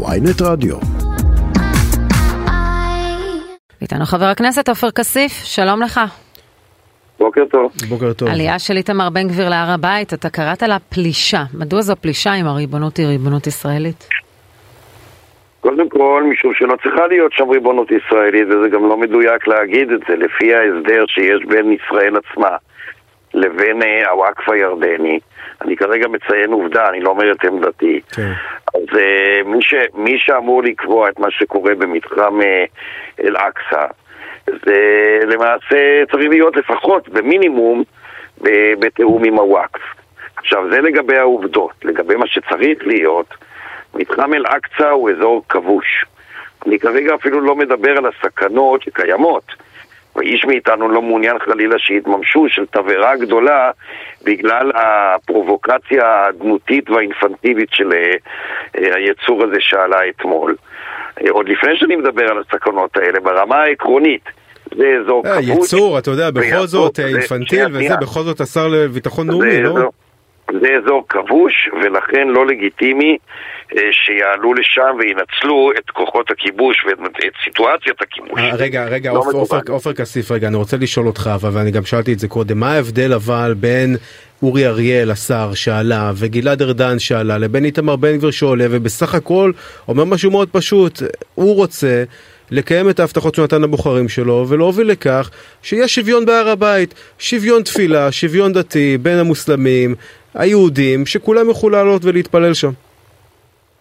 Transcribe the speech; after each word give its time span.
ויינט 0.00 0.42
רדיו. 0.42 0.76
איתנו 3.82 4.04
חבר 4.04 4.24
הכנסת 4.24 4.68
עופר 4.68 4.90
כסיף, 4.90 5.32
שלום 5.32 5.82
לך. 5.82 6.00
בוקר 7.18 7.44
טוב. 7.50 7.72
בוקר 7.88 8.12
טוב. 8.12 8.28
עלייה 8.28 8.58
של 8.58 8.76
איתמר 8.76 9.10
בן 9.10 9.28
גביר 9.28 9.48
להר 9.48 9.70
הבית, 9.70 10.14
אתה 10.14 10.30
קראת 10.30 10.62
לה 10.62 10.78
פלישה. 10.78 11.42
מדוע 11.54 11.80
זו 11.80 11.96
פלישה 11.96 12.34
אם 12.34 12.46
הריבונות 12.46 12.96
היא 12.96 13.06
ריבונות 13.06 13.46
ישראלית? 13.46 14.08
קודם 15.60 15.88
כל, 15.88 16.24
משום 16.32 16.52
שלא 16.54 16.76
צריכה 16.82 17.06
להיות 17.06 17.32
שם 17.32 17.48
ריבונות 17.50 17.88
ישראלית, 17.90 18.46
וזה 18.48 18.68
גם 18.68 18.88
לא 18.88 18.96
מדויק 18.96 19.48
להגיד 19.48 19.90
את 19.90 20.00
זה, 20.08 20.16
לפי 20.16 20.54
ההסדר 20.54 21.04
שיש 21.08 21.44
בין 21.48 21.72
ישראל 21.72 22.14
עצמה 22.16 22.56
לבין 23.34 23.82
אה, 23.82 24.10
הוואקף 24.10 24.48
הירדני. 24.48 25.18
אני 25.62 25.76
כרגע 25.76 26.08
מציין 26.08 26.52
עובדה, 26.52 26.88
אני 26.88 27.00
לא 27.00 27.10
אומר 27.10 27.32
את 27.32 27.44
עמדתי. 27.44 28.00
כן. 28.16 28.32
אז 28.74 28.98
אה, 28.98 29.40
מי, 29.44 29.62
ש, 29.62 29.74
מי 29.94 30.18
שאמור 30.18 30.62
לקבוע 30.62 31.08
את 31.08 31.18
מה 31.18 31.30
שקורה 31.30 31.74
במתחם 31.74 32.40
אה, 32.42 32.64
אל-אקצא, 33.24 33.86
זה 34.46 35.18
למעשה 35.26 36.02
צריך 36.10 36.28
להיות 36.30 36.56
לפחות, 36.56 37.08
במינימום, 37.08 37.82
בתיאום 38.78 39.24
עם 39.24 39.34
הוואקף. 39.34 39.80
עכשיו, 40.36 40.70
זה 40.70 40.80
לגבי 40.80 41.18
העובדות. 41.18 41.72
לגבי 41.84 42.14
מה 42.14 42.26
שצריך 42.26 42.78
להיות, 42.86 43.34
מתחם 43.94 44.34
אל-אקצא 44.34 44.88
הוא 44.88 45.10
אזור 45.10 45.42
כבוש. 45.48 46.04
אני 46.66 46.78
כרגע 46.78 47.14
אפילו 47.14 47.40
לא 47.40 47.56
מדבר 47.56 47.90
על 47.90 48.06
הסכנות 48.06 48.82
שקיימות. 48.82 49.44
ואיש 50.16 50.44
מאיתנו 50.44 50.88
לא 50.88 51.02
מעוניין 51.02 51.38
חלילה 51.38 51.78
שיתממשו 51.78 52.44
של 52.48 52.66
תבערה 52.66 53.16
גדולה 53.16 53.70
בגלל 54.24 54.72
הפרובוקציה 54.74 56.06
האדנותית 56.06 56.90
והאינפנטיבית 56.90 57.68
של 57.72 57.92
אה, 57.92 58.14
אה, 58.78 58.96
היצור 58.96 59.44
הזה 59.44 59.56
שעלה 59.60 59.98
אתמול. 60.08 60.56
אה, 61.20 61.30
עוד 61.30 61.48
לפני 61.48 61.76
שאני 61.76 61.96
מדבר 61.96 62.30
על 62.30 62.42
הסכנות 62.46 62.96
האלה, 62.96 63.20
ברמה 63.20 63.56
העקרונית, 63.56 64.24
זה 64.76 64.96
אזור 65.04 65.22
כבוש. 65.24 65.64
יצור, 65.64 65.98
אתה 65.98 66.10
יודע, 66.10 66.30
בכל 66.30 66.66
זאת 66.66 67.00
אינפנטיל 67.00 67.66
וזה. 67.72 67.96
בכל 68.00 68.20
זאת 68.20 68.40
השר 68.40 68.68
לביטחון 68.68 69.30
לאומי, 69.30 69.52
זה 69.52 69.60
לא? 69.60 69.90
זה 70.60 70.68
אזור 70.84 71.04
כבוש, 71.08 71.68
ולכן 71.82 72.28
לא 72.28 72.46
לגיטימי 72.46 73.16
אה, 73.76 73.82
שיעלו 73.92 74.54
לשם 74.54 74.96
וינצלו 74.98 75.70
את 75.78 75.90
כוחות 75.90 76.30
הכיבוש 76.30 76.84
ואת 76.86 76.98
את 76.98 77.32
סיטואציית 77.44 78.02
הכיבוש. 78.02 78.40
אה, 78.40 78.54
רגע, 78.58 78.84
רגע, 78.84 79.12
לא 79.12 79.22
עופר 79.68 79.92
כסיף, 79.92 80.30
רגע, 80.30 80.48
אני 80.48 80.56
רוצה 80.56 80.76
לשאול 80.76 81.06
אותך, 81.06 81.30
אבל 81.34 81.50
ואני 81.52 81.70
גם 81.70 81.84
שאלתי 81.84 82.12
את 82.12 82.18
זה 82.18 82.28
קודם, 82.28 82.60
מה 82.60 82.72
ההבדל 82.72 83.12
אבל 83.12 83.54
בין 83.56 83.96
אורי 84.42 84.66
אריאל, 84.66 85.10
השר 85.10 85.54
שעלה, 85.54 86.12
וגלעד 86.14 86.62
ארדן 86.62 86.98
שעלה, 86.98 87.38
לבין 87.38 87.64
איתמר 87.64 87.96
בן 87.96 88.16
גביר 88.16 88.30
שעולה, 88.30 88.66
ובסך 88.70 89.14
הכל 89.14 89.52
אומר 89.88 90.04
משהו 90.04 90.30
מאוד 90.30 90.48
פשוט, 90.52 91.02
הוא 91.34 91.56
רוצה 91.56 92.04
לקיים 92.50 92.90
את 92.90 93.00
ההבטחות 93.00 93.34
שהוא 93.34 93.44
נתן 93.44 93.62
לבוחרים 93.62 94.08
שלו, 94.08 94.46
ולהוביל 94.48 94.86
לכך 94.86 95.30
שיהיה 95.62 95.88
שוויון 95.88 96.26
בהר 96.26 96.48
הבית, 96.48 96.94
שוויון 97.18 97.62
תפילה, 97.62 98.12
שוויון 98.12 98.52
דתי 98.52 98.98
בין 98.98 99.18
המוסלמים, 99.18 99.94
היהודים, 100.34 101.06
שכולם 101.06 101.48
יוכלו 101.48 101.70
לעלות 101.70 102.04
ולהתפלל 102.04 102.54
שם. 102.54 102.70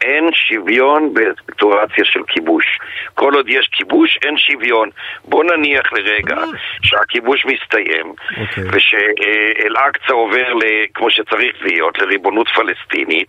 אין 0.02 0.30
שוויון 0.34 1.14
בסיטואציה 1.14 2.06
של 2.06 2.20
כיבוש. 2.28 2.66
כל 3.14 3.34
עוד 3.34 3.50
יש 3.50 3.70
כיבוש, 3.72 4.18
אין 4.26 4.36
שוויון. 4.38 4.90
בוא 5.26 5.44
נניח 5.44 5.94
לרגע 5.94 6.38
שהכיבוש 6.84 7.46
מסתיים, 7.46 8.06
אוקיי. 8.42 8.64
ושאל-אקצא 8.74 10.14
עובר, 10.14 10.54
ל- 10.54 10.62
כמו 10.94 11.08
שצריך 11.10 11.56
להיות, 11.62 12.00
לריבונות 12.02 12.48
פלסטינית. 12.56 13.28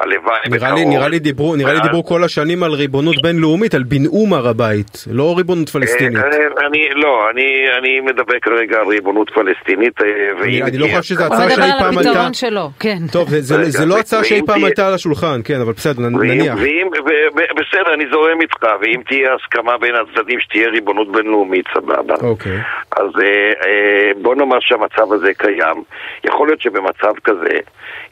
הלוואי 0.00 0.38
נראה 0.50 0.74
לי. 0.74 0.84
נראה 0.84 1.08
לי 1.08 1.18
דיברו, 1.18 1.56
נראה 1.56 1.72
לי 1.72 1.78
ואז- 1.78 1.86
דיברו 1.88 2.04
כל 2.04 2.24
השנים 2.24 2.62
על 2.62 2.72
ריבונות 2.72 3.22
בינלאומית, 3.22 3.74
על 3.74 3.82
בנאום 3.82 4.32
הר 4.34 4.48
הבית, 4.48 5.04
לא 5.10 5.34
ריבונות 5.36 5.68
פלסטינית. 5.68 6.16
אה, 6.16 6.22
אה, 6.22 6.66
אני, 6.66 6.88
לא, 6.94 7.30
אני, 7.30 7.44
אני 7.78 8.00
מדבר 8.00 8.34
כרגע 8.42 8.76
על 8.80 8.86
ריבונות 8.86 9.30
פלסטינית, 9.30 10.02
אה, 10.02 10.06
אני- 10.42 10.62
אני 10.62 10.78
לא 10.78 10.86
חושב 10.86 11.02
שזה 11.02 11.24
הסכמה- 11.26 11.36
בוא 11.38 11.44
הצעה 11.44 11.56
נדבר 11.56 11.62
שאי 11.66 11.72
על 11.72 11.78
פעם 11.78 11.98
הפתרון 11.98 12.16
עלתה. 12.16 12.34
שלו, 12.34 12.70
כן. 12.80 12.98
טוב, 13.12 13.28
זה- 13.28 13.40
זה 13.40 13.70
זה 13.70 13.86
לא 13.86 13.98
הצעה 13.98 14.24
שאי 14.24 14.40
פעם 14.46 14.64
עלתה 14.64 14.86
על 14.88 14.94
השולחן, 14.94 15.40
כן, 15.44 15.60
אבל 15.60 15.72
בסדר, 15.72 15.95
נניח. 15.98 16.54
ואם, 16.60 16.88
בסדר, 17.34 17.94
אני 17.94 18.04
זורם 18.10 18.40
איתך, 18.40 18.66
ואם 18.80 19.02
תהיה 19.08 19.34
הסכמה 19.34 19.78
בין 19.78 19.94
הצדדים 19.94 20.40
שתהיה 20.40 20.68
ריבונות 20.68 21.12
בינלאומית, 21.12 21.66
סבבה. 21.74 22.14
אוקיי. 22.22 22.58
אז 22.96 23.10
אה, 23.20 23.52
אה, 23.66 24.10
בוא 24.22 24.34
נאמר 24.34 24.58
שהמצב 24.60 25.12
הזה 25.12 25.34
קיים. 25.34 25.82
יכול 26.24 26.48
להיות 26.48 26.60
שבמצב 26.60 27.12
כזה 27.24 27.58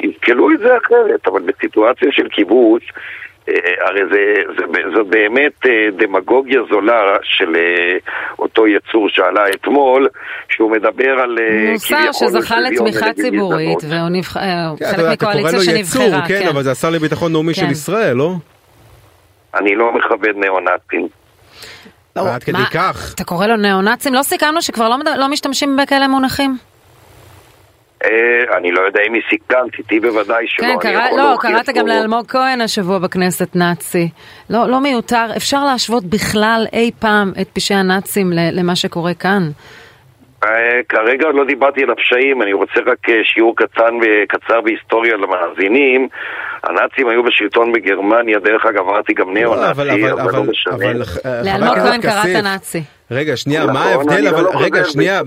יזכלו 0.00 0.50
את 0.50 0.58
זה 0.58 0.76
אחרת, 0.76 1.28
אבל 1.28 1.42
בסיטואציה 1.42 2.08
של 2.12 2.28
כיבוש, 2.30 2.92
הרי 3.86 4.00
זה, 4.12 4.18
זה, 4.58 4.64
זו 4.96 5.04
באמת 5.04 5.66
אה, 5.66 5.70
דמגוגיה 5.96 6.60
זולה 6.70 7.00
של 7.22 7.56
אה, 7.56 7.96
אותו 8.38 8.66
יצור 8.66 9.08
שעלה 9.08 9.42
אתמול, 9.50 10.08
שהוא 10.48 10.70
מדבר 10.70 11.10
על 11.22 11.38
אה, 11.40 11.72
מוסר 11.72 12.12
שזכה 12.12 12.60
לתמיכה 12.60 13.12
ציבורית. 13.12 13.78
והוא 13.88 14.08
נבח- 14.10 14.36
אה, 14.36 14.42
כן, 14.78 14.84
אתה 14.90 14.96
חלק 14.96 15.18
אתה 15.18 15.26
מקואליציה 15.28 15.58
לו 15.58 15.78
יצור, 15.80 16.02
שנבחרה, 16.02 16.28
כן, 16.28 16.48
אבל 16.48 16.62
זה 16.62 16.70
השר 16.70 16.90
לביטחון 16.90 17.32
לאומי 17.32 17.54
של 17.54 17.62
כן. 17.66 17.70
ישראל, 17.70 18.16
לא? 18.16 18.32
אני 19.54 19.74
לא 19.76 19.92
מכבד 19.94 20.36
ניאו-נאצים. 20.36 21.08
או, 22.18 22.26
עד 22.28 22.44
כדי 22.44 22.52
מה, 22.58 22.66
כך. 22.70 23.12
אתה 23.14 23.24
קורא 23.24 23.46
לו 23.46 23.56
ניאו-נאצים? 23.56 24.14
לא 24.14 24.22
סיכמנו 24.22 24.62
שכבר 24.62 24.88
לא 24.88 24.96
לא 25.18 25.28
משתמשים 25.28 25.76
בכאלה 25.82 26.08
מונחים? 26.08 26.56
אה, 28.04 28.56
אני 28.58 28.72
לא 28.72 28.80
יודע 28.80 29.00
אם 29.08 29.14
היא 29.14 29.22
סיכמת, 29.30 29.78
איתי 29.78 30.00
בוודאי 30.00 30.44
שלא. 30.48 30.66
כן, 30.66 30.74
קרא, 30.80 31.10
לא, 31.10 31.16
להוכיח 31.16 31.50
קראת 31.50 31.68
גם 31.76 31.86
לאלמוג 31.86 32.26
כהן 32.26 32.60
השבוע 32.60 32.98
בכנסת 32.98 33.56
נאצי. 33.56 34.08
לא, 34.50 34.68
לא 34.68 34.80
מיותר, 34.80 35.26
אפשר 35.36 35.64
להשוות 35.64 36.04
בכלל 36.04 36.66
אי 36.72 36.90
פעם 36.98 37.32
את 37.40 37.48
פשעי 37.52 37.76
הנאצים 37.76 38.32
ל- 38.32 38.58
למה 38.60 38.76
שקורה 38.76 39.14
כאן. 39.14 39.42
אה, 40.44 40.80
כרגע 40.88 41.26
עוד 41.26 41.34
לא 41.34 41.44
דיברתי 41.44 41.82
על 41.82 41.90
הפשעים, 41.90 42.42
אני 42.42 42.52
רוצה 42.52 42.80
רק 42.86 43.08
אה, 43.08 43.14
שיעור 43.24 43.56
קטן 43.56 43.94
וקצר 44.02 44.60
בהיסטוריה 44.60 45.14
למאזינים. 45.16 46.08
הנאצים 46.64 47.08
היו 47.08 47.22
בשלטון 47.22 47.72
בגרמניה, 47.72 48.38
דרך 48.38 48.66
אגב 48.66 48.88
אמרתי 48.88 49.12
גם 49.14 49.36
לא, 49.36 49.70
אבל, 49.70 49.84
ניאו-נאצי, 49.94 50.12
אבל, 50.12 50.20
אבל 50.20 50.32
לא 50.36 50.42
משנה. 50.44 50.74
אה, 51.26 51.42
לאלמוג 51.44 51.78
כהן 51.78 52.00
קראת 52.00 52.42
נאצי. 52.44 52.82
רגע, 53.10 53.36
שנייה, 53.36 53.66
מה 53.66 53.84
ההבדל, 53.84 54.26
אבל, 54.28 54.42
לא 54.42 54.50
רגע, 54.60 54.84
שנייה, 54.84 55.20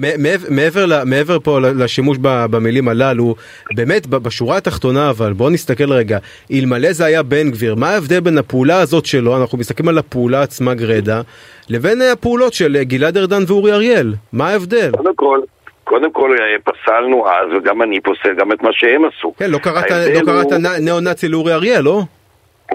מעבר- 1.00 1.40
פה 1.40 1.60
לשימוש 1.60 2.18
במילים 2.22 2.88
הללו, 2.88 3.36
באמת, 3.76 4.08
בשורה 4.08 4.58
התחתונה, 4.58 5.10
אבל 5.10 5.34
בוא 5.34 5.50
נסתכל 5.50 5.94
רגע, 5.94 6.18
אלמלא 6.54 6.92
זה 6.92 7.06
היה 7.06 7.24
בן 7.24 7.52
גביר, 7.52 7.76
מה 7.76 7.90
ההבדל 7.90 8.20
בין 8.20 8.38
הפעולה 8.38 8.80
הזאת 8.82 9.06
שלו, 9.06 9.38
אנחנו 9.38 9.58
מסתכלים 9.58 9.90
על 9.90 9.98
הפעולה 9.98 10.42
עצמה 10.42 10.74
גרידא, 10.74 11.22
לבין 11.70 12.02
אה, 12.02 12.12
הפעולות 12.12 12.54
של 12.54 12.76
אה, 12.76 12.84
גלעד 12.84 13.18
ארדן 13.18 13.44
ואורי 13.48 13.74
אריאל, 13.74 14.14
מה 14.34 14.50
ההבדל? 14.50 14.92
קודם 14.98 15.16
כל, 15.16 15.40
קודם 15.84 16.12
כל 16.12 16.36
אה, 16.40 16.74
פסלנו 16.74 17.28
אז, 17.28 17.48
וגם 17.58 17.82
אני 17.82 18.02
פוסל 18.02 18.34
גם 18.40 18.52
את 18.52 18.62
מה 18.62 18.70
שהם 18.72 19.02
עשו. 19.06 19.34
כן, 19.38 19.52
לא 19.52 19.58
קראת 19.58 19.92
לא 20.28 20.78
ניאו-נאצי 20.80 21.28
לאורי 21.28 21.54
אריאל, 21.54 21.82
לא? 21.82 22.02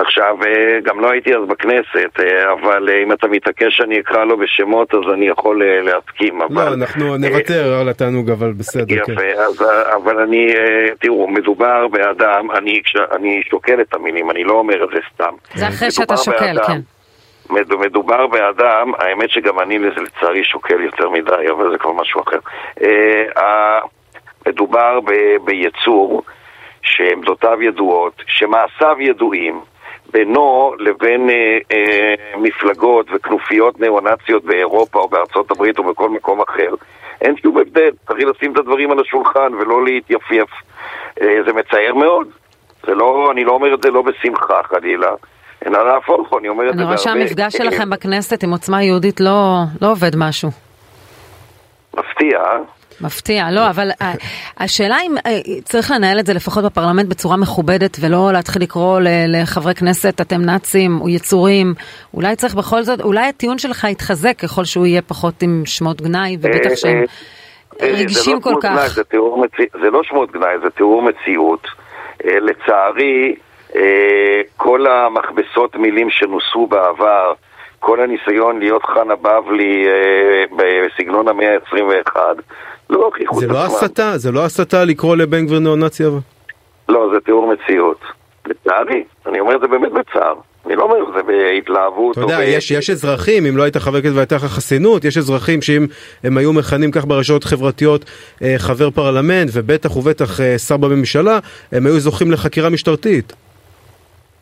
עכשיו, 0.01 0.37
אה, 0.47 0.79
גם 0.83 1.01
לא 1.01 1.11
הייתי 1.11 1.35
אז 1.37 1.49
בכנסת, 1.49 2.21
אה, 2.21 2.53
אבל 2.53 2.89
אה, 2.89 3.03
אם 3.03 3.13
אתה 3.13 3.29
מתעקש 3.29 3.77
שאני 3.77 4.01
אקרא 4.01 4.25
לו 4.25 4.37
בשמות, 4.39 4.95
אז 4.95 5.13
אני 5.15 5.27
יכול 5.29 5.63
להסכים, 5.83 6.43
אבל... 6.43 6.55
לא, 6.69 6.75
אנחנו 6.75 7.17
נוותר 7.17 7.75
על 7.81 7.89
התענוג, 7.89 8.31
אבל 8.31 8.53
בסדר, 8.53 9.05
כן. 9.05 9.13
יפה, 9.13 9.23
אז, 9.43 9.63
אה, 9.63 9.95
אבל 9.97 10.19
אני, 10.19 10.47
תראו, 11.01 11.29
מדובר 11.29 11.89
באדם, 11.89 12.51
אני, 12.51 12.81
אני 13.13 13.43
שוקל 13.51 13.81
את 13.81 13.95
המילים, 13.95 14.31
אני 14.31 14.45
לא 14.45 14.53
אומר 14.53 14.85
את 14.85 14.89
זה 14.95 15.01
סתם. 15.15 15.35
זה 15.55 15.69
אחרי 15.69 15.91
שאתה 15.91 16.17
שוקל, 16.17 16.39
באדם- 16.55 16.65
כן. 16.67 16.81
מד- 17.51 17.75
מדובר 17.75 18.27
באדם, 18.27 18.93
האמת 18.99 19.31
שגם 19.31 19.61
אני 19.61 19.79
לצערי 19.79 20.45
שוקל 20.45 20.81
יותר 20.81 21.11
מדי, 21.11 21.51
אבל 21.51 21.71
זה 21.73 21.79
כבר 21.79 21.93
משהו 21.93 22.21
אחר. 22.23 22.39
מדובר 24.47 25.01
ב- 25.01 25.37
ביצור 25.45 26.23
שעמדותיו 26.83 27.63
ידועות, 27.63 28.23
שמעשיו 28.27 28.97
ידועים. 29.01 29.61
בינו 30.13 30.75
לבין 30.79 31.31
אה, 31.31 31.59
אה, 31.73 32.15
מפלגות 32.39 33.07
וכנופיות 33.15 33.81
ניאו-נאציות 33.81 34.45
באירופה 34.45 34.99
או 34.99 35.09
בארצות 35.09 35.51
הברית 35.51 35.79
או 35.79 35.85
בכל 35.85 36.09
מקום 36.11 36.41
אחר, 36.41 36.75
אין 37.21 37.35
שום 37.43 37.59
הבדל. 37.59 37.91
צריך 38.07 38.25
לשים 38.37 38.53
את 38.53 38.59
הדברים 38.59 38.91
על 38.91 39.01
השולחן 39.01 39.55
ולא 39.55 39.85
להתייפייף. 39.85 40.51
אה, 41.23 41.39
זה 41.47 41.53
מצער 41.53 41.95
מאוד. 41.95 42.29
זה 42.87 42.95
לא, 42.95 43.29
אני 43.33 43.45
לא 43.45 43.53
אומר 43.53 43.75
את 43.75 43.83
זה 43.83 43.91
לא 43.91 44.03
בשמחה 44.03 44.61
חלילה, 44.63 45.11
אלא 45.67 45.87
להפוך, 45.93 46.33
אני 46.39 46.49
אומר 46.49 46.65
את 46.65 46.75
זה 46.75 46.83
אני 46.83 46.85
רואה 46.85 46.97
בהרבה- 46.97 47.27
שהמפגש 47.27 47.57
שלכם 47.57 47.91
בכנסת 47.95 48.43
עם 48.43 48.51
עוצמה 48.51 48.83
יהודית 48.83 49.21
לא 49.21 49.59
לא 49.83 49.91
עובד 49.91 50.11
משהו. 50.17 50.51
מפתיע, 51.99 52.39
אה? 52.39 52.59
מפתיע, 53.03 53.51
לא, 53.51 53.71
אבל 53.71 53.89
השאלה 54.59 54.97
אם 55.07 55.15
אה, 55.27 55.39
צריך 55.65 55.91
לנהל 55.91 56.19
את 56.19 56.27
זה 56.27 56.35
לפחות 56.35 56.65
בפרלמנט 56.65 57.09
בצורה 57.09 57.37
מכובדת 57.37 57.97
ולא 58.01 58.33
להתחיל 58.33 58.63
לקרוא 58.63 59.01
לחברי 59.29 59.75
כנסת 59.75 60.21
אתם 60.21 60.41
נאצים 60.41 61.01
או 61.01 61.09
יצורים, 61.09 61.75
אולי 62.15 62.37
צריך 62.37 62.55
בכל 62.55 62.83
זאת, 62.83 63.01
אולי 63.01 63.29
הטיעון 63.29 63.59
שלך 63.59 63.85
יתחזק 63.85 64.39
ככל 64.39 64.65
שהוא 64.65 64.87
יהיה 64.87 65.03
פחות 65.03 65.43
עם 65.43 65.63
שמות 65.67 66.03
גנאי 66.03 66.37
ובטח 66.41 66.71
שהם 66.75 67.05
אה, 67.83 67.87
אה, 67.87 67.93
רגישים 67.93 68.41
כל 68.41 68.51
לא 68.51 68.59
גנאי, 68.63 68.89
כך. 68.89 68.95
זה, 69.83 69.91
לא 69.91 70.03
שמות 70.05 70.33
גנאי, 70.33 70.55
זה 70.63 70.71
תיאור 70.71 71.03
מציאות. 71.03 71.67
אה, 72.25 72.41
לצערי, 72.41 73.35
אה, 73.77 74.41
כל 74.57 74.87
המכבסות 74.87 75.77
מילים 75.77 76.11
שנוסו 76.11 76.67
בעבר, 76.67 77.33
כל 77.81 78.01
הניסיון 78.01 78.59
להיות 78.59 78.83
חנה 78.85 79.17
בבלי 79.17 79.87
אה, 79.89 80.45
בסגנון 80.57 81.29
המאה 81.29 81.55
ה-21, 81.55 82.17
לא 82.93 83.05
הוכיחו 83.05 83.41
זה 83.41 83.47
את 83.47 83.51
לא 83.51 83.59
עצמם. 83.65 83.75
הסתה? 83.77 84.19
זה 84.19 84.33
לא 84.33 84.45
הסתה 84.45 84.85
לקרוא 84.85 85.17
לבן 85.17 85.47
גביר 85.47 85.59
ניאו-נאצי 85.59 86.07
אבל? 86.07 86.19
לא, 86.89 87.09
זה 87.15 87.21
תיאור 87.21 87.53
מציאות. 87.53 87.99
לצערי, 88.47 89.05
אני 89.27 89.41
אומר 89.41 89.57
את 89.57 89.61
זה 89.61 89.67
באמת 89.67 89.93
בצער. 89.93 90.35
אני 90.67 90.77
לא 90.77 90.83
אומר 90.83 90.97
את 91.09 91.15
זה 91.17 91.23
בהתלהבות. 91.23 92.13
אתה 92.13 92.21
או 92.21 92.31
יודע, 92.31 92.39
ב- 92.39 92.43
יש, 92.47 92.71
יש 92.71 92.91
אזרחים, 92.91 93.47
אם 93.47 93.57
לא 93.57 93.63
היית 93.63 93.77
חבר 93.77 94.03
כנסת 94.03 94.15
והייתה 94.17 94.37
לך 94.37 94.45
חסינות, 94.45 95.05
יש 95.05 95.19
אזרחים 95.19 95.63
שאם 95.63 95.87
הם 96.25 96.39
היו 96.39 96.53
מכנים 96.53 96.91
כך 96.91 97.05
ברשתות 97.07 97.45
חברתיות 97.45 98.05
אה, 98.43 98.55
חבר 98.59 98.91
פרלמנט, 98.91 99.51
ובטח 99.53 99.97
ובטח 99.97 100.41
אה, 100.41 100.59
שר 100.59 100.77
בממשלה, 100.77 101.39
הם 101.73 101.87
היו 101.87 102.01
זוכים 102.01 102.31
לחקירה 102.31 102.71
משטרתית. 102.71 103.33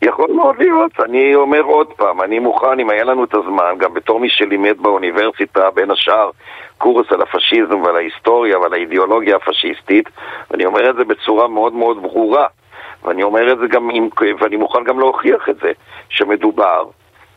יכול 0.01 0.31
מאוד 0.31 0.55
להיות, 0.59 0.91
אני 0.99 1.35
אומר 1.35 1.61
עוד 1.61 1.87
פעם, 1.87 2.21
אני 2.21 2.39
מוכן, 2.39 2.79
אם 2.79 2.89
היה 2.89 3.03
לנו 3.03 3.23
את 3.23 3.33
הזמן, 3.33 3.75
גם 3.77 3.93
בתור 3.93 4.19
מי 4.19 4.29
שלימד 4.29 4.77
באוניברסיטה, 4.77 5.69
בין 5.69 5.91
השאר, 5.91 6.29
קורס 6.77 7.11
על 7.11 7.21
הפשיזם 7.21 7.81
ועל 7.81 7.95
ההיסטוריה 7.95 8.59
ועל 8.59 8.73
האידיאולוגיה 8.73 9.35
הפשיסטית, 9.35 10.09
ואני 10.51 10.65
אומר 10.65 10.89
את 10.89 10.95
זה 10.95 11.03
בצורה 11.03 11.47
מאוד 11.47 11.73
מאוד 11.73 12.01
ברורה, 12.01 12.45
ואני 13.03 13.23
אומר 13.23 13.53
את 13.53 13.57
זה 13.57 13.67
גם, 13.67 13.89
עם, 13.93 14.09
ואני 14.39 14.55
מוכן 14.55 14.83
גם 14.83 14.99
להוכיח 14.99 15.49
את 15.49 15.55
זה, 15.55 15.71
שמדובר 16.09 16.83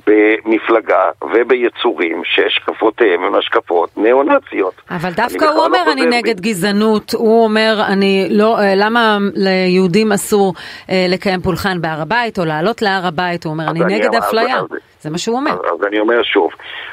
במפלגה 0.07 1.03
וביצורים 1.35 2.23
שהשקפותיהם 2.25 3.25
הן 3.25 3.35
השקפות 3.35 3.91
ניאו-נאציות. 3.97 4.75
אבל 4.91 5.11
דווקא 5.11 5.45
הוא 5.45 5.55
לא 5.55 5.67
אומר 5.67 5.93
אני. 5.93 6.07
נגד 6.07 6.41
גזענות, 6.41 7.15
הוא 7.15 7.45
אומר 7.45 7.83
אני 7.89 8.27
לא, 8.31 8.59
אה, 8.59 8.73
למה 8.77 9.19
ליהודים 9.35 10.13
אסור 10.13 10.55
אה, 10.91 11.07
לקיים 11.09 11.41
פולחן 11.41 11.81
בהר 11.81 12.01
הבית 12.03 12.39
או 12.39 12.45
לעלות 12.45 12.83
להר 12.83 13.07
הבית, 13.07 13.45
הוא 13.45 13.53
אומר 13.53 13.65
אני 13.71 13.81
נגד 13.81 14.15
אפליה, 14.15 14.59
אז- 14.59 14.65
זה 15.01 15.11
מה 15.11 15.19
שהוא 15.19 15.37
אומר. 15.37 15.51
אז, 15.53 15.59
אז 15.81 15.87
אני 15.87 15.99
אומר 16.01 16.23
שוב, 16.23 16.51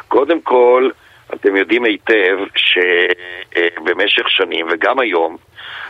קודם 0.08 0.42
כל, 0.42 0.90
אתם 1.34 1.56
יודעים 1.56 1.84
היטב 1.86 2.38
שבמשך 3.56 4.30
שנים, 4.30 4.68
וגם 4.72 5.00
היום, 5.00 5.38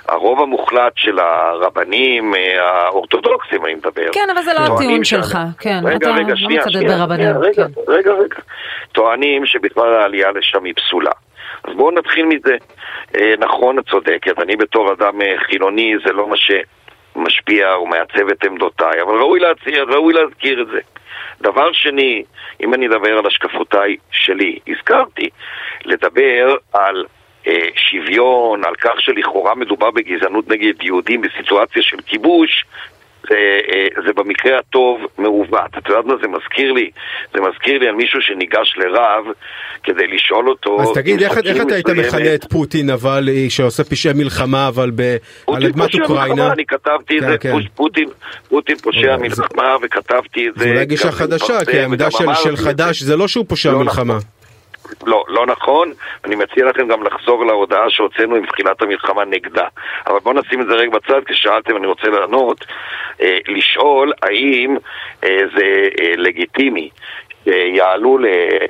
הרוב 0.08 0.42
המוחלט 0.42 0.94
של 0.96 1.19
הרבנים 1.19 2.36
אה, 2.36 2.63
האורתודוקסים, 2.63 3.66
אני 3.66 3.74
מדבר, 3.74 4.12
כן, 4.12 4.28
אבל 4.34 4.42
זה 4.42 4.52
לא 4.54 4.75
הטיעון 4.75 5.04
שלך, 5.04 5.38
כן, 5.60 5.80
רגע, 5.84 5.96
אתה 5.96 6.10
רגע, 6.10 6.30
לא 6.30 6.36
שנייה, 6.36 6.62
מצדד 6.62 6.72
שנייה, 6.72 6.98
ברבנים, 6.98 7.38
רגע, 7.38 7.54
כן. 7.54 7.81
רגע, 7.88 8.12
רגע. 8.12 8.36
טוענים 8.92 9.46
שבכלל 9.46 9.94
העלייה 9.94 10.31
לשם 10.31 10.63
היא 10.63 10.74
פסולה. 10.74 11.12
אז 11.63 11.74
בואו 11.75 11.92
נתחיל 11.92 12.25
מזה. 12.25 12.56
אה, 13.18 13.34
נכון, 13.40 13.80
את 13.80 13.90
צודקת, 13.90 14.40
אני 14.40 14.56
בתור 14.56 14.94
אדם 14.94 15.22
אה, 15.22 15.36
חילוני, 15.40 15.94
זה 16.06 16.14
לא 16.14 16.28
מה 16.28 16.36
שמשפיע 16.38 17.74
או 17.74 17.88
מעצב 17.88 18.30
את 18.31 18.44
עמדותיי, 18.44 19.02
אבל 19.02 19.16
ראוי, 19.16 19.40
להציע, 19.40 19.84
ראוי 19.84 20.14
להזכיר 20.14 20.62
את 20.62 20.68
זה. 20.68 20.80
דבר 21.42 21.72
שני, 21.72 22.24
אם 22.62 22.74
אני 22.74 22.88
אדבר 22.88 23.18
על 23.18 23.25
השקפותיי 23.25 23.96
שלי, 24.12 24.60
הזכרתי, 24.68 25.30
לדבר 25.86 26.56
על 26.74 27.06
אה, 27.06 27.20
שוויון, 27.76 28.66
על 28.66 28.76
כך 28.76 28.92
שלכאורה 29.00 29.56
מדובר 29.56 29.92
בגזענות 29.92 30.50
נגד 30.50 30.74
יהודים 30.84 31.22
בסיטואציה 31.22 31.82
של 31.82 31.98
כיבוש, 32.06 32.66
זה, 33.30 33.36
אה, 33.74 34.02
זה 34.06 34.14
במקרה 34.14 34.60
הטוב 34.60 35.02
מעוות. 35.18 35.78
את 35.78 35.90
יודעת 35.90 36.06
מה 36.06 36.14
זה 36.22 36.28
מזכיר 36.28 36.72
לי? 36.72 36.90
זה 37.34 37.40
מזכיר 37.42 37.80
לי 37.80 37.88
על 37.88 37.96
מישהו 37.96 38.22
שניגש 38.22 38.74
לרב 38.78 39.26
כדי 39.84 40.08
לשאול 40.08 40.50
אותו... 40.50 40.82
אז 40.82 40.88
תגיד, 40.94 41.22
איך, 41.24 41.38
איך 41.46 41.62
אתה 41.62 41.74
היית 41.76 41.90
מכנה 41.90 42.36
את 42.36 42.46
פוטין, 42.52 42.90
אבל 42.90 43.30
אה, 43.32 43.46
שעושה 43.50 43.84
פשעי 43.84 44.14
מלחמה, 44.14 44.68
אבל 44.68 44.92
ב, 44.96 45.02
על 45.48 45.66
אדמת 45.66 45.92
פושע 45.92 46.04
אוקראינה? 46.04 46.34
מלחמה, 46.36 46.54
אני 46.54 46.66
כתבתי 46.66 47.18
את 47.18 47.24
כן, 47.24 47.30
זה, 47.32 47.38
כן. 47.38 47.52
פוטין, 47.76 48.10
פוטין 48.50 48.76
פושע 48.78 49.14
אוקיי, 49.16 49.30
זה- 49.30 49.42
מלחמה, 49.42 49.76
וכתבתי 49.82 50.48
את 50.48 50.54
זה. 50.58 50.64
זה 50.64 50.70
אולי 50.70 50.86
גישה 50.86 51.12
חדשה, 51.12 51.66
כי 51.66 51.80
העמדה 51.80 52.12
של, 52.12 52.26
של. 52.44 52.56
חד"ש 52.56 53.02
זה 53.02 53.18
לא 53.18 53.28
שהוא 53.28 53.46
פושע 53.48 53.72
לא 53.72 53.80
מלחמה. 53.80 54.18
לא, 55.06 55.24
לא 55.28 55.46
נכון. 55.46 55.94
אני 56.26 56.36
מציע 56.36 56.66
לכם 56.66 56.88
גם 56.88 57.04
לחזור 57.04 57.46
להודעה 57.46 57.90
שהוצאנו 57.90 58.36
עם 58.36 58.46
תחילת 58.46 58.82
המלחמה 58.82 59.26
נגדה. 59.26 59.68
אבל 60.08 60.20
בואו 60.20 60.40
נשים 60.40 60.62
את 60.62 60.68
זה 60.68 60.74
רגע 60.74 60.92
בצד, 60.92 61.22
כי 61.28 61.34
שאלתם, 61.36 61.78
אני 61.78 61.88
רוצה 61.88 62.08
לענות. 62.08 62.66
אה, 63.22 63.38
לשאול 63.48 64.14
האם 64.22 64.78
אה, 65.24 65.40
זה 65.58 65.88
אה, 66.02 66.14
לגיטימי 66.18 66.90
שיעלו. 67.44 68.18
אה, 68.26 68.66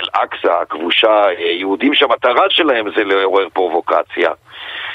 אל-אקצא 0.00 0.52
הכבושה, 0.62 1.24
אה, 1.24 1.34
יהודים 1.40 1.94
שהמטרה 1.94 2.50
שלהם 2.50 2.86
זה 2.96 3.04
לעורר 3.04 3.48
פרובוקציה. 3.48 4.30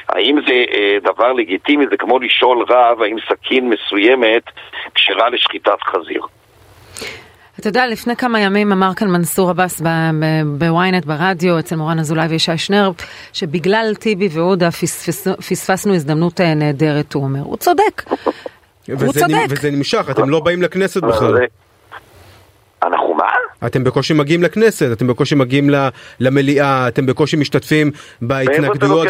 האם 0.10 0.40
זה 0.48 0.66
אה, 0.74 0.98
דבר 1.04 1.34
לגיטימי? 1.34 1.86
זה 1.90 1.98
כמו 1.98 2.20
לשאול 2.20 2.66
רב 2.70 3.02
האם 3.02 3.18
סכין 3.30 3.70
מסוימת 3.70 4.44
כשרה 4.96 5.30
לשחיטת 5.30 5.82
חזיר. 5.84 6.22
אתה 7.60 7.70
יודע, 7.70 7.88
לפני 7.88 8.16
כמה 8.16 8.40
ימים 8.40 8.72
אמר 8.72 8.94
כאן 8.96 9.08
מנסור 9.08 9.50
עבאס 9.50 9.82
בוויינט 10.58 11.06
ברדיו 11.06 11.60
אצל 11.60 11.76
מורן 11.76 12.00
אזולאי 12.00 12.28
וישי 12.28 12.58
שנר, 12.58 12.92
שבגלל 13.34 13.94
טיבי 14.00 14.30
ועודה 14.32 14.70
פספסנו 15.50 15.96
הזדמנות 15.96 16.42
אה, 16.42 16.54
נהדרת, 16.54 17.14
הוא 17.14 17.24
אומר. 17.24 17.40
הוא 17.44 17.58
צודק. 17.58 18.04
וזה, 18.90 19.20
צודק. 19.20 19.34
וזה 19.50 19.72
נמשך, 19.72 20.08
אתם 20.12 20.30
לא 20.30 20.40
באים 20.40 20.62
לכנסת 20.62 21.04
בכלל. 21.04 21.34
זה- 21.34 21.46
אנחנו 22.84 23.14
מה? 23.14 23.24
אתם 23.68 23.84
בקושי 23.84 24.14
מגיעים 24.14 24.44
לכנסת, 24.44 24.90
אתם 24.92 25.08
בקושי 25.08 25.36
מגיעים 25.36 25.70
למליאה, 26.20 26.88
אתם 26.88 27.06
בקושי 27.06 27.38
משתתפים 27.38 27.92
בהתנגדויות. 28.22 29.08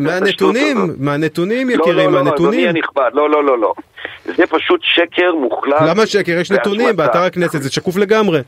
מהנתונים? 0.00 0.94
מהנתונים 0.98 1.68
לא, 1.68 1.74
יקירים, 1.74 1.96
לא, 1.96 2.12
לא, 2.12 2.20
אדוני 2.20 2.30
מהנתונים. 2.30 2.68
הנכבד, 2.68 3.10
לא, 3.14 3.30
לא, 3.30 3.44
לא, 3.44 3.58
לא. 3.58 3.74
זה 4.24 4.46
פשוט 4.48 4.80
שקר 4.82 5.34
מוחלט. 5.34 5.82
למה 5.88 6.06
שקר? 6.06 6.32
יש 6.32 6.50
נתונים. 6.50 6.96
באתר 6.96 7.22
הכנסת, 7.22 7.62
זה 7.62 7.72
שקוף 7.72 7.96
לגמרי. 7.96 8.40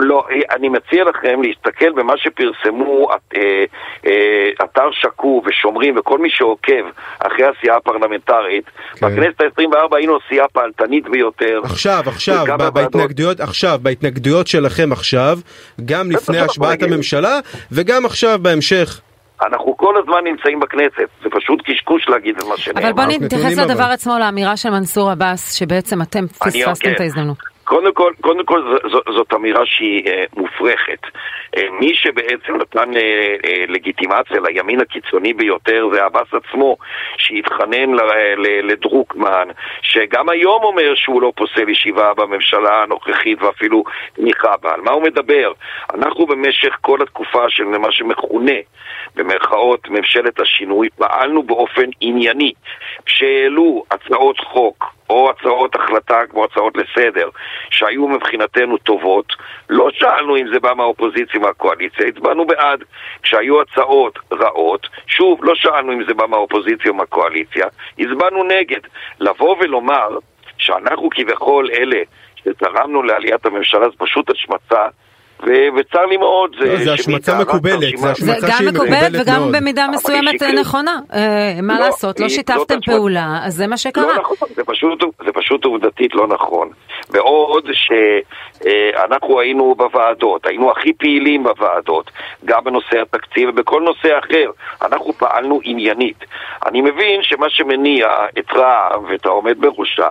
לא, 0.00 0.26
אני 0.56 0.68
מציע 0.68 1.04
לכם 1.04 1.42
להסתכל 1.42 1.92
במה 1.92 2.12
שפרסמו 2.16 3.10
את- 3.14 3.34
אה, 3.36 3.64
אה, 4.06 4.64
אתר 4.64 4.88
שקוף 4.92 5.44
ושומרים 5.48 5.98
וכל 5.98 6.18
מי 6.18 6.28
שעוקב 6.30 6.84
אחרי 7.18 7.44
הסיעה 7.46 7.76
הפרלמנטרית. 7.76 8.64
כן. 8.94 9.06
בכנסת 9.06 9.40
ה-24 9.40 9.96
היינו 9.96 10.18
הסיעה 10.26 10.48
פעלתנית 10.48 11.08
ביותר. 11.08 11.60
עכשיו, 11.64 12.02
עכשיו, 12.06 12.44
ב-. 12.58 12.68
בהתנגדויות, 12.68 13.40
עכשיו, 13.40 13.78
בהתנגדויות 13.82 14.46
שלכם 14.46 14.92
עכשיו, 14.92 15.38
גם 15.84 16.10
לפני 16.10 16.38
השבעת. 16.38 16.82
הממשלה, 16.82 17.38
וגם 17.72 18.06
עכשיו 18.06 18.38
בהמשך. 18.42 19.00
אנחנו 19.42 19.76
כל 19.76 19.94
הזמן 20.02 20.24
נמצאים 20.24 20.60
בכנסת. 20.60 21.08
זה 21.22 21.28
פשוט 21.30 21.62
קשקוש 21.64 22.08
להגיד 22.08 22.36
את 22.38 22.44
מה 22.44 22.56
שנאמר. 22.56 22.80
אבל 22.80 22.92
בוא 22.92 23.04
נתייחס 23.04 23.58
לדבר. 23.58 23.84
עצמו, 23.84 24.18
לאמירה 24.18 24.56
של 24.56 24.70
מנסור 24.70 25.10
עבאס, 25.10 25.54
שבעצם 25.54 26.02
אתם 26.02 26.26
פספסתם 26.26 26.88
כן. 26.88 26.92
את 26.94 27.00
ההזדמנות. 27.00 27.57
קודם 27.68 27.92
כל, 27.92 28.12
קודם 28.20 28.44
כל 28.44 28.78
ז- 28.86 29.14
זאת 29.14 29.34
אמירה 29.34 29.66
שהיא 29.66 30.06
אה, 30.06 30.24
מופרכת. 30.36 31.00
אה, 31.56 31.70
מי 31.80 31.94
שבעצם 31.94 32.56
נתן 32.56 32.96
אה, 32.96 33.64
לגיטימציה 33.68 34.40
לימין 34.40 34.80
הקיצוני 34.80 35.32
ביותר 35.34 35.88
זה 35.92 36.04
עבאס 36.04 36.28
עצמו, 36.34 36.76
שהתחנן 37.16 37.90
לדרוקמן, 38.62 39.48
שגם 39.82 40.28
היום 40.28 40.62
אומר 40.62 40.94
שהוא 40.94 41.22
לא 41.22 41.32
פוסל 41.36 41.68
ישיבה 41.68 42.14
בממשלה 42.14 42.82
הנוכחית 42.82 43.42
ואפילו 43.42 43.84
תמיכה 44.12 44.56
בה. 44.62 44.74
על 44.74 44.80
מה 44.80 44.90
הוא 44.90 45.02
מדבר? 45.02 45.52
אנחנו 45.94 46.26
במשך 46.26 46.76
כל 46.80 47.02
התקופה 47.02 47.44
של 47.48 47.64
מה 47.64 47.92
שמכונה 47.92 48.58
במרכאות 49.16 49.88
ממשלת 49.88 50.40
השינוי, 50.40 50.88
פעלנו 50.96 51.42
באופן 51.42 51.90
ענייני. 52.00 52.52
כשהעלו 53.06 53.84
הצעות 53.90 54.38
חוק 54.38 54.97
או 55.10 55.30
הצעות 55.30 55.74
החלטה 55.74 56.20
כמו 56.30 56.44
הצעות 56.44 56.76
לסדר 56.76 57.28
שהיו 57.70 58.08
מבחינתנו 58.08 58.76
טובות, 58.76 59.32
לא 59.70 59.88
שאלנו 59.92 60.36
אם 60.36 60.46
זה 60.52 60.60
בא 60.60 60.74
מהאופוזיציה 60.74 61.40
או 61.40 61.46
מהקואליציה, 61.46 62.06
הצבענו 62.06 62.46
בעד. 62.46 62.84
כשהיו 63.22 63.60
הצעות 63.60 64.18
רעות, 64.32 64.88
שוב, 65.06 65.44
לא 65.44 65.54
שאלנו 65.54 65.92
אם 65.92 66.04
זה 66.08 66.14
בא 66.14 66.26
מהאופוזיציה 66.26 66.90
או 66.90 66.96
מהקואליציה, 66.96 67.66
הצבענו 67.98 68.44
נגד. 68.44 68.80
לבוא 69.20 69.56
ולומר 69.60 70.18
שאנחנו 70.58 71.10
כביכול 71.10 71.70
אלה 71.70 72.02
שתרמנו 72.36 73.02
לעליית 73.02 73.46
הממשלה 73.46 73.88
זה 73.88 73.96
פשוט 73.98 74.30
השמצה 74.30 74.86
וצר 75.42 76.06
לי 76.10 76.16
מאוד. 76.16 76.50
לא, 76.58 76.84
זה 76.84 76.92
השמצה 76.92 77.38
מקובלת, 77.40 77.80
זה 77.80 77.86
זה 77.96 78.10
השמצה 78.10 78.46
גם 78.46 78.52
שהיא 78.58 78.68
מקובלת 78.68 79.02
מקובלת 79.02 79.26
וגם 79.26 79.40
מאוד. 79.40 79.56
במידה 79.56 79.86
מסוימת 79.88 80.34
שקרית. 80.34 80.58
נכונה. 80.58 80.98
אה, 81.12 81.58
מה 81.62 81.78
לא, 81.80 81.86
לעשות, 81.86 82.20
לא 82.20 82.28
שיתפתם. 82.28 82.80
פעולה, 82.86 83.40
אז 83.44 83.54
זה 83.54 83.66
מה 83.66 83.76
שקרה. 83.76 84.06
לא 84.06 84.14
נכון, 84.20 84.48
זה 84.56 84.62
פשוט, 84.66 85.04
זה 85.24 85.32
פשוט 85.34 85.64
עובדתית 85.64 86.14
לא 86.14 86.26
נכון. 86.28 86.68
בעוד 87.10 87.70
שאנחנו 87.72 89.40
היינו 89.40 89.74
בוועדות, 89.74 90.46
היינו 90.46 90.70
הכי 90.70 90.92
פעילים 90.92 91.42
בוועדות, 91.42 92.10
גם 92.44 92.64
בנושא 92.64 93.02
התקציב 93.02 93.48
ובכל 93.48 93.82
נושא 93.82 94.18
אחר. 94.18 94.50
אנחנו 94.82 95.12
פעלנו 95.12 95.60
עניינית. 95.64 96.24
אני 96.66 96.80
מבין 96.80 97.22
שמה 97.22 97.50
שמניע 97.50 98.08
את 98.38 98.52
רע"מ 98.52 99.04
ואת 99.08 99.26
העומד 99.26 99.58
בראשה 99.60 100.08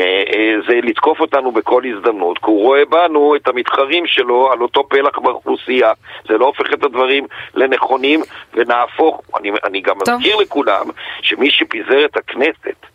אה, 0.00 0.54
זה 0.68 0.74
לתקוף 0.82 1.20
אותנו 1.20 1.52
בכל 1.52 1.82
הזדמנות, 1.84 2.38
כי 2.38 2.44
הוא 2.46 2.62
רואה 2.62 2.84
בנו 2.84 3.36
את 3.36 3.48
המתחרים 3.48 4.06
שלו 4.06 4.52
על 4.52 4.62
אותו 4.62 4.88
פלח 4.88 5.18
באוכלוסייה. 5.18 5.92
זה 6.28 6.38
לא 6.38 6.46
הופך 6.46 6.72
את 6.74 6.84
הדברים 6.84 7.26
לנכונים, 7.54 8.20
ונהפוך. 8.54 9.22
אני, 9.40 9.50
אני 9.64 9.80
גם 9.80 9.94
טוב. 10.04 10.14
מזכיר 10.14 10.36
לכולם 10.36 10.86
שמי 11.22 11.50
שפיזר 11.50 12.04
את 12.04 12.16
הכנסת 12.16 12.86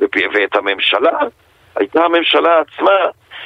ואת 0.00 0.56
הממשלה, 0.56 1.18
הייתה 1.76 2.00
הממשלה 2.04 2.60
עצמה 2.60 2.98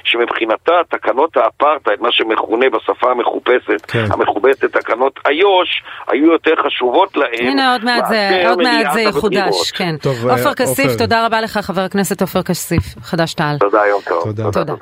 שמבחינתה 0.04 0.72
תקנות 0.88 1.36
האפרטהייד, 1.36 2.00
מה 2.00 2.08
שמכונה 2.12 2.66
בשפה 2.70 3.10
המכובסת, 3.10 3.86
כן. 3.88 4.04
המכובסת 4.10 4.64
תקנות 4.64 5.20
איו"ש, 5.28 5.82
היו 6.08 6.32
יותר 6.32 6.54
חשובות 6.66 7.16
להם. 7.16 7.46
הנה 7.48 7.72
עוד 7.72 7.84
מעט 7.84 8.06
זה, 8.08 8.42
עוד 8.48 8.62
מעט 8.62 8.92
זה 8.92 9.00
יחודש, 9.00 9.70
כן. 9.70 9.94
עופר 10.30 10.54
כסיף, 10.54 10.96
תודה 10.98 11.26
רבה 11.26 11.40
לך 11.40 11.58
חבר 11.58 11.80
הכנסת 11.80 12.20
עופר 12.20 12.42
כסיף, 12.42 12.82
חד"ש 13.02 13.34
תע"ל. 13.34 13.56
תודה, 13.60 13.86
יום 13.86 14.00
טוב. 14.08 14.22
תודה. 14.24 14.52
תודה. 14.52 14.74